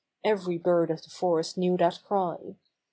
[0.23, 2.55] Every bird of the forest knew that cry.